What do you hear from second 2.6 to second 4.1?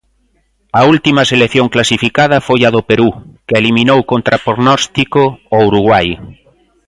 a do Perú, que eliminou